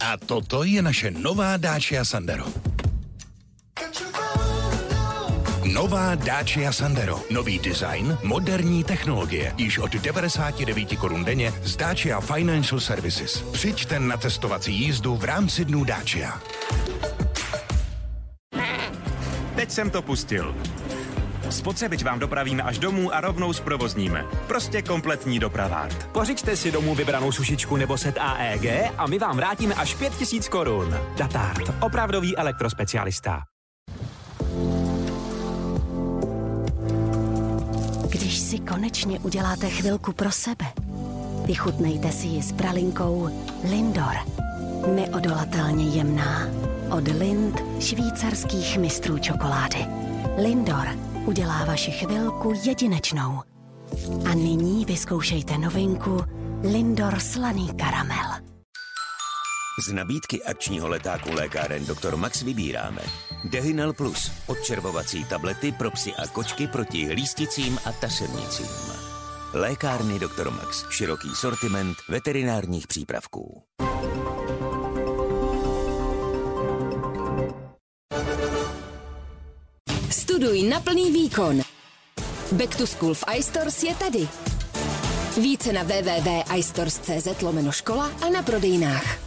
[0.00, 2.65] A toto je naše nová Dacia Sandero.
[5.76, 7.20] Nová Dacia Sandero.
[7.30, 9.54] Nový design, moderní technologie.
[9.56, 13.42] Již od 99 korun denně z Dacia Financial Services.
[13.52, 16.40] Přijďte na testovací jízdu v rámci dnů Dacia.
[19.56, 20.54] Teď jsem to pustil.
[21.50, 24.24] Spotřebič vám dopravíme až domů a rovnou zprovozníme.
[24.46, 26.08] Prostě kompletní dopravárt.
[26.12, 30.98] Pořiďte si domů vybranou sušičku nebo set AEG a my vám vrátíme až 5000 korun.
[31.16, 31.62] Datard.
[31.80, 33.55] Opravdový elektrospecialista.
[38.56, 40.64] Si konečně uděláte chvilku pro sebe,
[41.46, 43.28] vychutnejte si ji s pralinkou
[43.70, 44.14] Lindor.
[44.94, 46.48] Neodolatelně jemná.
[46.90, 49.86] Od Lind švýcarských mistrů čokolády.
[50.42, 50.88] Lindor
[51.26, 53.42] udělá vaši chvilku jedinečnou.
[54.30, 56.24] A nyní vyzkoušejte novinku
[56.62, 58.45] Lindor slaný karamel.
[59.78, 62.16] Z nabídky akčního letáku lékáren Dr.
[62.16, 63.02] Max vybíráme
[63.44, 68.66] Dehinel Plus, odčervovací tablety pro psy a kočky proti hlísticím a tašernicím.
[69.52, 70.50] Lékárny Dr.
[70.50, 73.62] Max, široký sortiment veterinárních přípravků.
[80.10, 81.60] Studuj na plný výkon.
[82.52, 84.28] Back to School v iStores je tady.
[85.42, 89.25] Více na www.istores.cz lomeno škola a na prodejnách.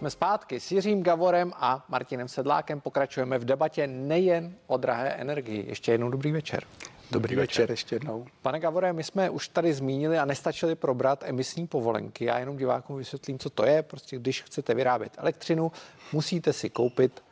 [0.00, 2.80] Jsme zpátky s Jiřím Gavorem a Martinem Sedlákem.
[2.80, 5.66] Pokračujeme v debatě nejen o drahé energii.
[5.68, 6.64] Ještě jednou dobrý večer.
[7.10, 8.26] Dobrý večer ještě jednou.
[8.42, 12.24] Pane Gavore, my jsme už tady zmínili a nestačili probrat emisní povolenky.
[12.24, 13.82] Já jenom divákům vysvětlím, co to je.
[13.82, 15.72] Prostě když chcete vyrábět elektřinu,
[16.12, 17.22] musíte si koupit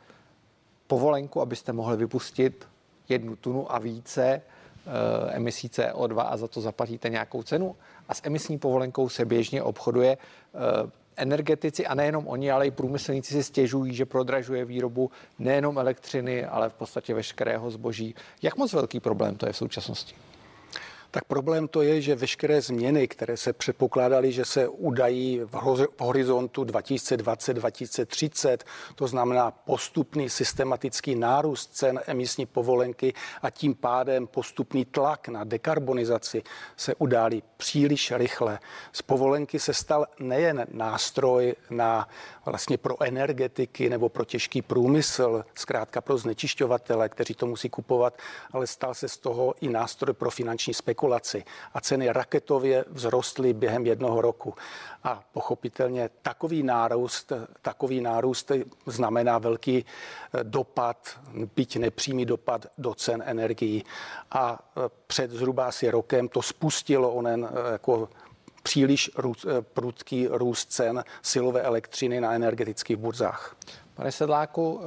[0.87, 2.67] povolenku, abyste mohli vypustit
[3.09, 4.41] jednu tunu a více
[5.29, 7.75] emisí CO2 a za to zaplatíte nějakou cenu.
[8.07, 10.17] A s emisní povolenkou se běžně obchoduje e,
[11.15, 16.69] energetici a nejenom oni, ale i průmyslníci si stěžují, že prodražuje výrobu nejenom elektřiny, ale
[16.69, 18.15] v podstatě veškerého zboží.
[18.41, 20.15] Jak moc velký problém to je v současnosti?
[21.11, 25.53] Tak problém to je, že veškeré změny, které se předpokládaly, že se udají v
[25.99, 28.57] horizontu 2020-2030,
[28.95, 36.43] to znamená postupný systematický nárůst cen emisní povolenky a tím pádem postupný tlak na dekarbonizaci,
[36.77, 38.59] se udály příliš rychle.
[38.91, 42.07] Z povolenky se stal nejen nástroj na
[42.45, 48.17] vlastně pro energetiky nebo pro těžký průmysl, zkrátka pro znečišťovatele, kteří to musí kupovat,
[48.51, 51.43] ale stal se z toho i nástroj pro finanční spekulaci.
[51.73, 54.53] A ceny raketově vzrostly během jednoho roku.
[55.03, 58.51] A pochopitelně takový nárůst, takový nárůst
[58.85, 61.19] znamená velký eh, dopad,
[61.55, 63.83] byť nepřímý dopad do cen energií.
[64.31, 68.09] A eh, před zhruba asi rokem to spustilo onen jako
[68.63, 69.11] příliš
[69.73, 73.55] prudký růst cen silové elektřiny na energetických burzách.
[73.95, 74.81] Pane Sedláku,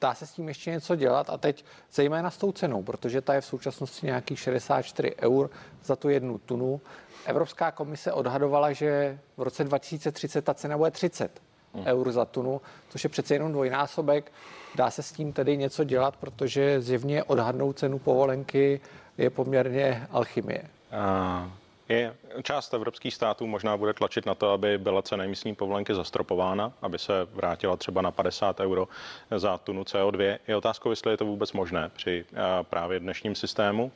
[0.00, 3.34] dá se s tím ještě něco dělat a teď zejména s tou cenou, protože ta
[3.34, 5.50] je v současnosti nějakých 64 eur
[5.84, 6.80] za tu jednu tunu.
[7.26, 11.42] Evropská komise odhadovala, že v roce 2030 ta cena bude 30
[11.74, 11.84] hmm.
[11.86, 14.32] eur za tunu, což je přece jenom dvojnásobek.
[14.74, 18.80] Dá se s tím tedy něco dělat, protože zjevně odhadnout cenu povolenky
[19.18, 20.62] je poměrně alchymie.
[20.62, 21.63] Uh.
[21.88, 26.72] Je, část evropských států možná bude tlačit na to, aby byla cena emisní povolenky zastropována,
[26.82, 28.88] aby se vrátila třeba na 50 euro
[29.36, 30.38] za tunu CO2.
[30.48, 32.24] Je otázkou, jestli je to vůbec možné při
[32.62, 33.92] právě dnešním systému.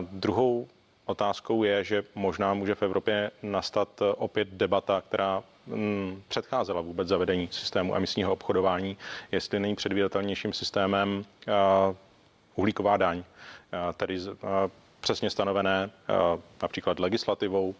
[0.00, 0.68] Druhou
[1.04, 7.08] Otázkou je, že možná může v Evropě nastat eh, opět debata, která mm, předcházela vůbec
[7.08, 8.96] zavedení systému emisního obchodování,
[9.32, 11.24] jestli není předvídatelnějším systémem
[11.88, 11.96] uh,
[12.54, 13.22] uhlíková daň,
[13.96, 14.18] tedy
[15.02, 15.90] přesně stanovené
[16.62, 17.74] například legislativou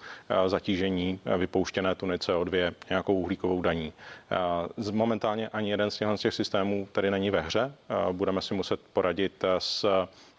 [0.46, 3.92] zatížení vypouštěné tuny CO2 nějakou uhlíkovou daní.
[4.92, 7.72] Momentálně ani jeden z těch systémů tady není ve hře.
[8.12, 9.86] Budeme si muset poradit s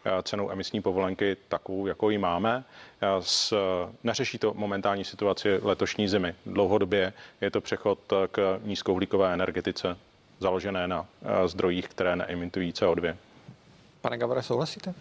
[0.05, 2.63] Eh, cenou emisní povolenky takovou, jakou ji máme.
[3.01, 3.53] Eh, s,
[4.03, 6.35] neřeší to momentální situaci letošní zimy.
[6.45, 7.99] Dlouhodobě je to přechod
[8.31, 9.97] k nízkouhlíkové energetice
[10.39, 13.15] založené na eh, zdrojích, které neimitují CO2.
[14.01, 14.93] Pane Gavare, souhlasíte?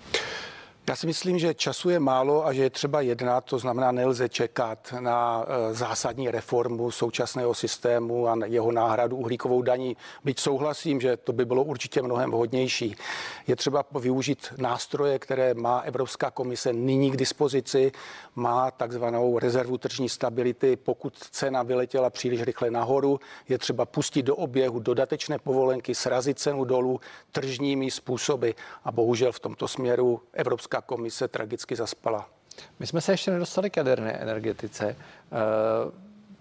[0.89, 4.29] Já si myslím, že času je málo a že je třeba jednat, to znamená, nelze
[4.29, 9.97] čekat na e, zásadní reformu současného systému a jeho náhradu uhlíkovou daní.
[10.25, 12.97] Byť souhlasím, že to by bylo určitě mnohem vhodnější.
[13.47, 17.93] Je třeba využít nástroje, které má Evropská komise nyní k dispozici,
[18.35, 20.77] má takzvanou rezervu tržní stability.
[20.77, 26.65] Pokud cena vyletěla příliš rychle nahoru, je třeba pustit do oběhu dodatečné povolenky, srazit cenu
[26.65, 27.01] dolů
[27.33, 28.51] tržními způsoby.
[28.85, 32.29] A bohužel v tomto směru Evropská Evropská komise tragicky zaspala.
[32.81, 34.87] My jsme se ještě nedostali k jaderné energetice.
[34.89, 34.97] E,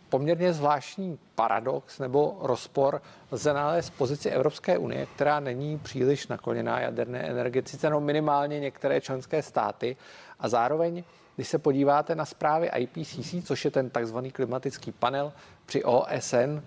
[0.09, 7.19] poměrně zvláštní paradox nebo rozpor lze nalézt pozici Evropské unie, která není příliš nakloněná jaderné
[7.19, 9.97] energetice, no minimálně některé členské státy.
[10.39, 11.03] A zároveň,
[11.35, 15.33] když se podíváte na zprávy IPCC, což je ten takzvaný klimatický panel
[15.65, 16.63] při OSN,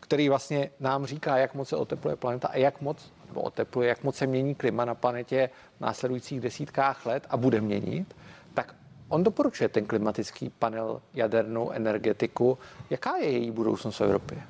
[0.00, 4.04] který vlastně nám říká, jak moc se otepluje planeta a jak moc nebo otepluje, jak
[4.04, 8.16] moc se mění klima na planetě v následujících desítkách let a bude měnit,
[8.54, 8.74] tak
[9.08, 12.58] on doporučuje ten klimatický panel jadernou energetiku.
[12.90, 14.42] Jaká je její budoucnost v Evropě?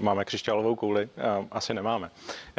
[0.00, 1.08] Máme křišťálovou kouli?
[1.50, 2.10] Asi nemáme.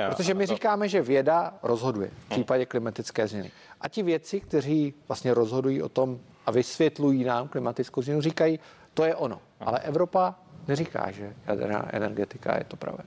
[0.09, 3.51] Protože my říkáme, že věda rozhoduje v případě klimatické změny.
[3.81, 8.59] A ti vědci, kteří vlastně rozhodují o tom a vysvětlují nám klimatickou změnu, říkají,
[8.93, 9.41] to je ono.
[9.59, 10.35] Ale Evropa
[10.67, 12.97] neříká, že jaderná energetika je to pravé.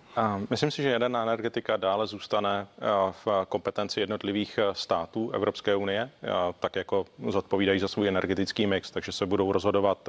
[0.50, 2.86] Myslím si, že jaderná energetika dále zůstane eh,
[3.24, 6.28] v kompetenci jednotlivých eh, států Evropské unie, eh,
[6.60, 10.08] tak jako zodpovídají za svůj energetický mix, takže se budou rozhodovat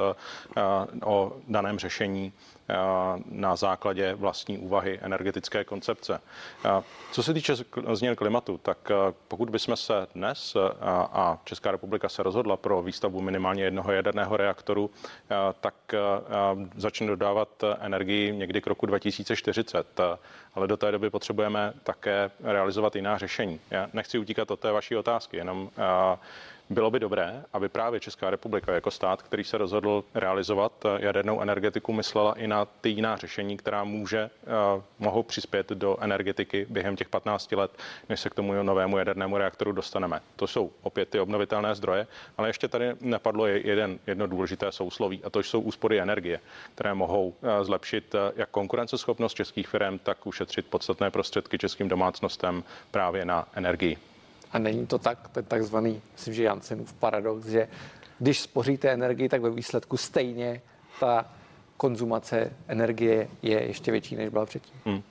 [1.05, 2.33] o daném řešení
[3.25, 6.21] na základě vlastní úvahy energetické koncepce.
[7.11, 7.53] Co se týče
[7.93, 8.91] změn klimatu, tak
[9.27, 14.89] pokud bychom se dnes a Česká republika se rozhodla pro výstavbu minimálně jednoho jaderného reaktoru,
[15.61, 15.73] tak
[16.75, 19.99] začne dodávat energii někdy k roku 2040,
[20.55, 23.59] ale do té doby potřebujeme také realizovat jiná řešení.
[23.71, 25.69] Já nechci utíkat od té vaší otázky, jenom
[26.69, 31.41] bylo by dobré, aby právě Česká republika jako stát, který se rozhodl realizovat eh, jadernou
[31.41, 34.29] energetiku, myslela i na ty jiná řešení, která může,
[34.75, 37.71] uh, mohou přispět do energetiky během těch 15 let,
[38.09, 40.21] než se k tomu novému jadernému reaktoru dostaneme.
[40.35, 45.29] To jsou opět ty obnovitelné zdroje, ale ještě tady nepadlo jeden, jedno důležité sousloví, a
[45.29, 46.39] to jsou úspory energie,
[46.75, 53.25] které mohou uh, zlepšit jak konkurenceschopnost českých firm, tak ušetřit podstatné prostředky českým domácnostem právě
[53.25, 53.97] na energii.
[54.55, 57.67] A není to tak, ten takzvaný, myslím, že Jansenův paradox, že
[58.19, 60.61] když spoříte energii, tak ve výsledku stejně
[60.99, 61.25] ta
[61.77, 64.79] konzumace energie je ještě větší, než byla předtím.
[64.85, 65.03] Hmm.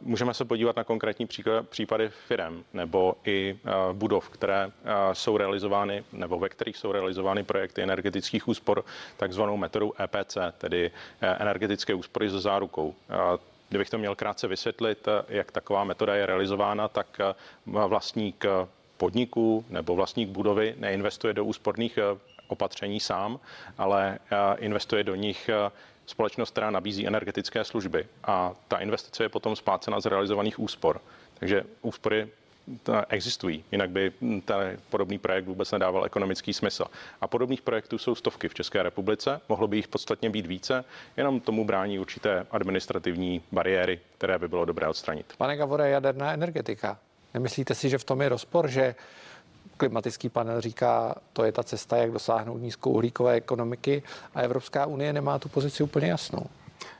[0.00, 1.28] Můžeme se podívat na konkrétní
[1.68, 3.58] případy firm nebo i
[3.92, 4.70] budov, které
[5.12, 8.84] jsou realizovány nebo ve kterých jsou realizovány projekty energetických úspor
[9.16, 12.94] takzvanou metodou EPC, tedy energetické úspory se zárukou.
[13.68, 17.34] Kdybych to měl krátce vysvětlit, jak taková metoda je realizována, tak eh,
[17.66, 18.44] vlastník
[18.98, 22.02] podniku nebo vlastník budovy neinvestuje do úsporných eh,
[22.48, 23.40] opatření sám,
[23.78, 25.70] ale eh, investuje do nich eh,
[26.06, 31.00] společnost, která nabízí energetické služby a ta investice je potom splácena z realizovaných úspor.
[31.34, 32.28] Takže úspory
[33.08, 34.12] existují, jinak by
[34.44, 36.84] ten podobný projekt vůbec nedával ekonomický smysl.
[37.20, 40.84] A podobných projektů jsou stovky v České republice, mohlo by jich podstatně být více,
[41.16, 45.26] jenom tomu brání určité administrativní bariéry, které by bylo dobré odstranit.
[45.38, 46.98] Pane Gavore, jaderná energetika.
[47.34, 48.94] Nemyslíte si, že v tom je rozpor, že
[49.76, 54.02] klimatický panel říká, to je ta cesta, jak dosáhnout nízkouhlíkové ekonomiky
[54.34, 56.46] a Evropská unie nemá tu pozici úplně jasnou?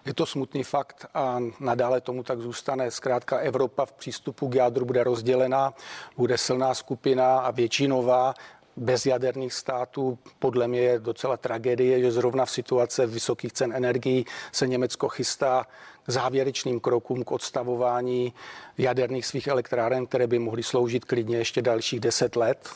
[0.05, 2.91] Je to smutný fakt a nadále tomu tak zůstane.
[2.91, 5.75] Zkrátka Evropa v přístupu k jádru bude rozdělená,
[6.17, 8.35] bude silná skupina a většinová
[8.77, 10.19] bez jaderných států.
[10.39, 15.67] Podle mě je docela tragédie, že zrovna v situace vysokých cen energií se Německo chystá
[16.03, 18.33] k závěrečným krokům k odstavování
[18.79, 22.69] jaderných svých elektráren, které by mohly sloužit klidně ještě dalších deset let.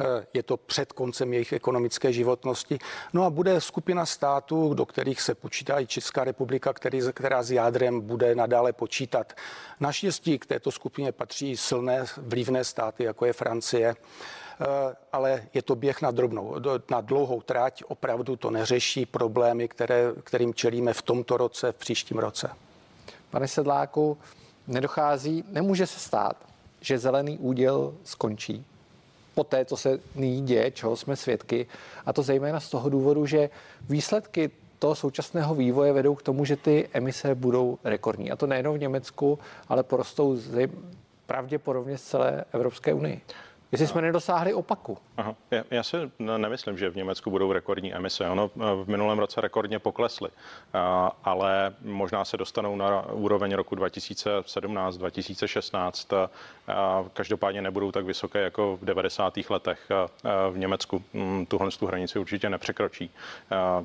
[0.00, 2.78] Eh, je to před koncem jejich ekonomické životnosti.
[3.12, 7.50] No a bude skupina států, do kterých se počítá i Česká republika, který, která s
[7.50, 9.32] jádrem bude nadále počítat.
[9.80, 13.96] Naštěstí k této skupině patří silné vlivné státy, jako je Francie
[14.60, 14.66] eh,
[15.12, 16.56] ale je to běh na drobnou,
[16.90, 17.82] na dlouhou tráť.
[17.88, 22.50] Opravdu to neřeší problémy, které, kterým čelíme v tomto roce, v příštím roce.
[23.30, 24.18] Pane Sedláku,
[24.66, 26.36] nedochází, nemůže se stát,
[26.80, 28.66] že zelený úděl skončí
[29.38, 31.66] po té, co se nyní děje, čeho jsme svědky.
[32.06, 33.50] A to zejména z toho důvodu, že
[33.88, 38.30] výsledky toho současného vývoje vedou k tomu, že ty emise budou rekordní.
[38.30, 40.36] A to nejenom v Německu, ale porostou
[41.26, 43.20] pravděpodobně z celé Evropské unii.
[43.72, 44.98] Jestli jsme nedosáhli opaku.
[45.16, 45.34] Aha.
[45.50, 48.30] Já, já si nemyslím, že v Německu budou rekordní emise.
[48.30, 50.30] Ono eh, v minulém roce rekordně poklesly,
[51.24, 56.28] ale možná se dostanou na úroveň roku 2017-2016.
[57.12, 59.34] Každopádně nebudou tak vysoké jako v 90.
[59.50, 59.88] letech
[60.50, 61.02] v Německu.
[61.12, 63.10] Mm, tuhle tu hranici určitě nepřekročí.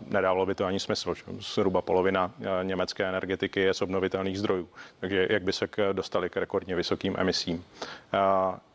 [0.08, 1.14] Nedávalo by to ani smysl.
[1.40, 2.32] Zhruba polovina
[2.64, 4.70] německé energetiky je z obnovitelných zdrojů.
[5.00, 7.66] Takže jak by se dostali k rekordně vysokým emisím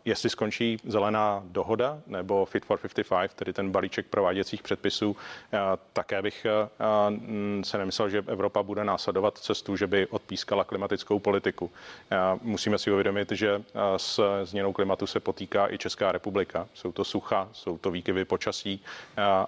[0.09, 5.17] jestli skončí zelená dohoda nebo Fit for 55, tedy ten balíček prováděcích předpisů,
[5.53, 5.59] eh,
[5.93, 6.69] také bych eh,
[7.11, 11.71] mm, se nemyslel, že Evropa bude následovat cestu, že by odpískala klimatickou politiku.
[12.11, 13.63] Eh, musíme si uvědomit, že
[13.97, 16.69] s změnou klimatu se potýká i Česká republika.
[16.75, 18.83] Jsou to sucha, jsou to výkyvy počasí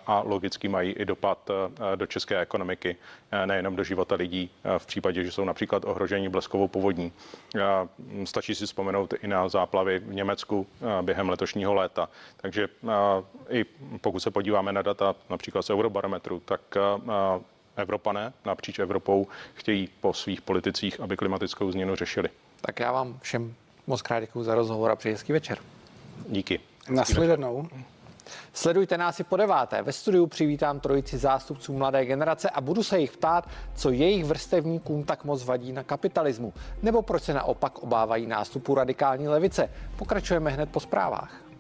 [0.07, 1.51] a logicky mají i dopad
[1.97, 2.97] do české ekonomiky,
[3.47, 7.13] nejenom do života lidí v případě, že jsou například ohrožení bleskovou povodní.
[8.25, 12.09] Stačí si vzpomenout i na záplavy v Německu, Německu eh, během letošního léta.
[12.37, 12.69] Takže
[13.49, 13.65] eh, i
[14.01, 16.81] pokud se podíváme na data například z Eurobarometru, tak eh,
[17.77, 22.29] Evropané napříč Evropou chtějí po svých politicích, aby klimatickou změnu řešili.
[22.61, 23.55] Tak já vám všem
[23.87, 25.59] moc krát děkuji za rozhovor a přeji hezký večer.
[26.29, 26.61] Díky.
[26.89, 27.69] Nasledanou.
[28.53, 29.83] Sledujte nás i po deváté.
[29.83, 35.05] Ve studiu přivítám trojici zástupců mladé generace a budu se jich ptát, co jejich vrstevníkům
[35.05, 36.53] tak moc vadí na kapitalismu,
[36.83, 39.71] nebo proč se naopak obávají nástupu radikální levice.
[39.97, 41.51] Pokračujeme hned po zprávách.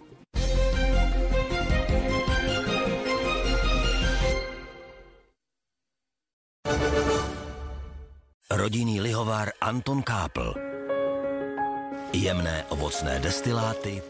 [8.51, 10.55] Rodinný lihovár Anton Kápl.
[12.13, 14.03] Jemné ovocné destiláty